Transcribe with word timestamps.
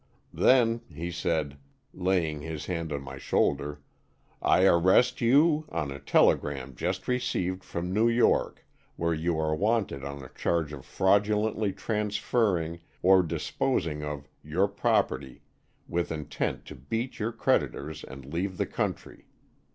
'Then,' 0.33 0.81
he 0.91 1.11
said, 1.11 1.59
laying 1.93 2.41
his 2.41 2.65
hand 2.65 2.91
on 2.91 3.03
my 3.03 3.19
shoulder, 3.19 3.83
'I 4.41 4.65
arrest 4.65 5.21
you 5.21 5.65
on 5.69 5.91
a 5.91 5.99
telegram 5.99 6.75
just 6.75 7.07
received 7.07 7.63
from 7.63 7.93
New 7.93 8.09
York 8.09 8.65
where 8.95 9.13
you 9.13 9.37
are 9.37 9.53
wanted 9.53 10.03
on 10.03 10.23
a 10.23 10.29
charge 10.29 10.73
of 10.73 10.87
fraudulently 10.87 11.71
transferring 11.71 12.79
or 13.03 13.21
disposing 13.21 14.03
of 14.03 14.27
your 14.43 14.67
property 14.67 15.43
with 15.87 16.11
intent 16.11 16.65
to 16.65 16.73
beat 16.73 17.19
your 17.19 17.31
creditors 17.31 18.03
and 18.03 18.25
leave 18.25 18.57
the 18.57 18.65
country. 18.65 19.27